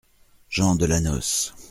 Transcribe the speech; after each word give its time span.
Gens 0.49 0.73
de 0.77 0.85
la 0.85 0.99
noce. 0.99 1.53